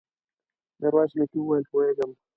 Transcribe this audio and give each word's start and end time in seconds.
ميرويس 0.79 1.11
نيکه 1.17 1.37
وويل: 1.39 1.63
پوهېږم. 1.71 2.11